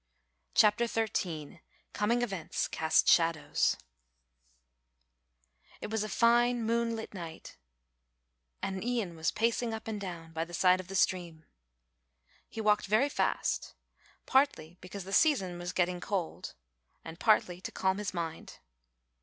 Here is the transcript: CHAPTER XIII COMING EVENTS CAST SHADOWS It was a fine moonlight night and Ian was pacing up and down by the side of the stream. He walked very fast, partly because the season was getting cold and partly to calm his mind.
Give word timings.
CHAPTER 0.55 0.87
XIII 0.87 1.61
COMING 1.93 2.23
EVENTS 2.23 2.67
CAST 2.69 3.07
SHADOWS 3.07 3.77
It 5.79 5.91
was 5.91 6.03
a 6.03 6.09
fine 6.09 6.63
moonlight 6.63 7.13
night 7.13 7.55
and 8.63 8.83
Ian 8.83 9.15
was 9.15 9.29
pacing 9.29 9.75
up 9.75 9.87
and 9.87 10.01
down 10.01 10.33
by 10.33 10.43
the 10.43 10.55
side 10.55 10.79
of 10.79 10.87
the 10.87 10.95
stream. 10.95 11.45
He 12.49 12.59
walked 12.59 12.87
very 12.87 13.09
fast, 13.09 13.75
partly 14.25 14.79
because 14.81 15.03
the 15.03 15.13
season 15.13 15.59
was 15.59 15.71
getting 15.71 16.01
cold 16.01 16.55
and 17.05 17.19
partly 17.19 17.61
to 17.61 17.71
calm 17.71 17.99
his 17.99 18.11
mind. 18.11 18.57